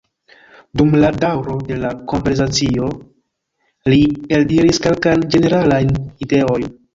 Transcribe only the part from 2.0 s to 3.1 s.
konversacio,